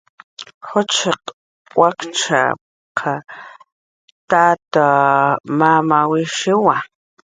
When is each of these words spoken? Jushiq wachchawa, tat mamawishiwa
Jushiq 0.67 1.21
wachchawa, 1.79 3.13
tat 4.29 4.65
mamawishiwa 5.57 6.75